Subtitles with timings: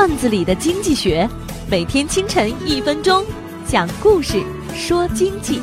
[0.00, 1.28] 段子里的经济学，
[1.68, 3.22] 每天清晨一分钟，
[3.66, 4.42] 讲故事
[4.74, 5.60] 说经济。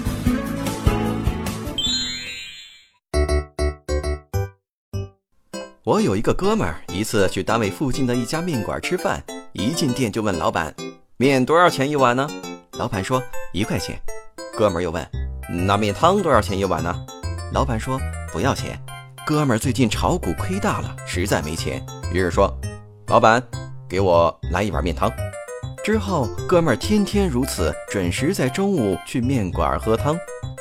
[5.84, 9.24] 我有一个哥们儿，一次去单位附近的一家面馆吃饭，
[9.54, 10.72] 一进店就问老板
[11.18, 12.30] ：“面多少钱一碗呢？”
[12.78, 13.20] 老板说
[13.54, 14.00] ：“一块钱。”
[14.56, 15.04] 哥们儿又问
[15.66, 16.96] ：“那面汤多少钱一碗呢？”
[17.52, 18.00] 老板说
[18.32, 18.80] ：“不要钱。”
[19.26, 21.84] 哥们儿最近炒股亏大了，实在没钱，
[22.14, 22.56] 于是说
[23.10, 23.42] ：“老板，
[23.90, 25.12] 给我来一碗面汤。”
[25.84, 30.18] 之后，哥们儿天天如此，准时在中午去面馆喝汤。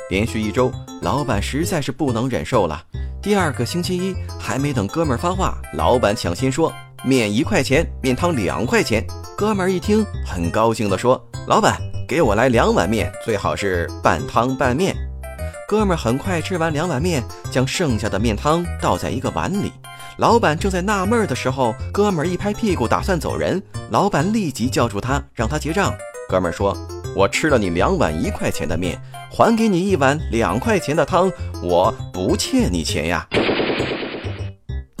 [0.09, 2.81] 连续一周，老板实在是不能忍受了。
[3.21, 6.71] 第二个星期一，还没等哥们儿发话，老板抢先说
[7.03, 9.05] ：“面一块钱，面汤两块钱。”
[9.37, 14.95] 哥们儿一听，很高兴地说：“老板，给我来两碗面，最好是半汤半面。”
[15.67, 17.21] 哥们儿很快吃完两碗面，
[17.51, 19.73] 将剩下的面汤倒在一个碗里。
[20.17, 25.93] 老板正在纳闷的时候，哥们儿一拍屁股打算走人，老板立即叫住他，让他结账。
[26.27, 26.75] 哥们儿说
[27.15, 28.99] ：“我吃了你两碗一块钱的面，
[29.31, 33.27] 还给你一碗两块钱的汤，我不欠你钱呀。”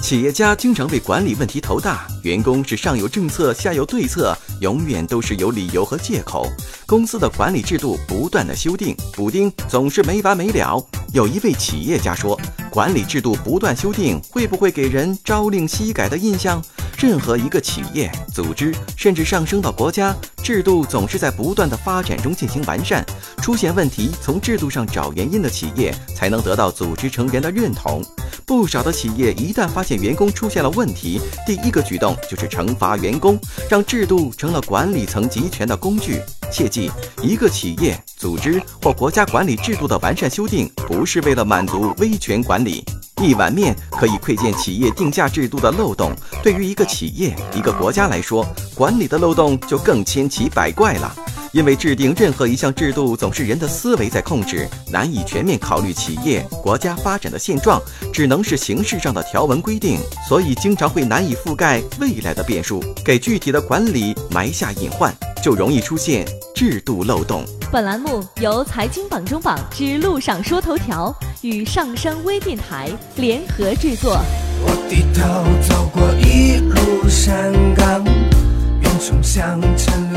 [0.03, 6.47] 企业家经常为管理问题头大，员工是上有政策下有对策，永远都是有理由和借口。
[6.85, 10.79] 公司的管理制度不断的修订补丁，总是没完没了。
[11.11, 12.39] 有一位企业家说
[12.77, 16.61] ：“管理制度不断修订，会不会给人朝令夕改的印象？”
[16.99, 23.03] 任何一个企业、组织，甚至上升到国家，制度总是在不断的发展中进行完善。
[23.41, 27.99] 出现问题，从制度上找原因的企业，才能得到组织成员的认同。
[28.45, 36.21] 不少的企业一旦发现员工出现了问题，第一个举动就是惩罚员工，让制度成了管理层集权的工具。
[36.51, 36.89] 切记，
[37.21, 42.83] 一个企业、组织或国家管理制度的完善修订，不是为了满足威权管理。
[43.21, 51.13] 一碗面可以窥见企业定价制度的漏洞，对于一个企业、一个国家来说，管理的漏洞就更千奇百怪了。
[51.51, 57.81] 因为制定任何一项制度，总是人的思维在控制，难以全面考虑企业、国家发展的现状，
[58.13, 67.43] 只能是形式上的条文规定，所以经常会难以覆盖未来的变数，给具体的管理埋下隐患，就容易出现制度漏洞。
[67.71, 74.21] 本栏目由财经榜中榜之路上说头条与上升微电台联合制作。
[74.63, 75.21] 我低头
[75.67, 80.16] 走过一路山岗，云冲向沉沦